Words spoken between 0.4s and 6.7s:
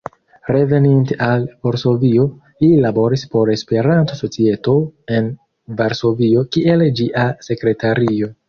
Reveninte al Varsovio, li laboris por la Esperanto-Societo en Varsovio